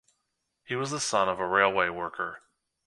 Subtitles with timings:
[0.63, 2.41] He was the son of a railway worker.